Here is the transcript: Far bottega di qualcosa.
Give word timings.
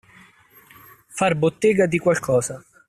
Far 1.09 1.35
bottega 1.35 1.85
di 1.85 1.99
qualcosa. 1.99 2.65